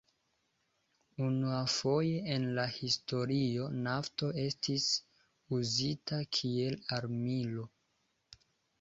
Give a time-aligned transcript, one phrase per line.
[1.25, 4.89] Unuafoje en la historio nafto estis
[5.61, 7.73] uzita kiel armilo.